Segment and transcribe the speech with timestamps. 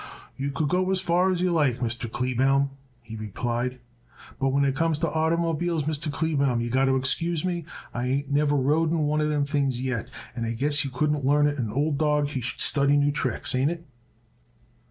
[0.35, 2.09] "You could go as far as you like, Mr.
[2.09, 2.71] Kleebaum,"
[3.03, 3.77] he replied,
[4.39, 6.11] "but when it comes to oitermobiles, Mr.
[6.11, 7.65] Kleebaum, you got to excuse me.
[7.93, 11.23] I ain't never rode in one of them things yet, and I guess you couldn't
[11.23, 13.53] learn it an old dawg he should study new tricks.
[13.53, 13.85] Ain't it?"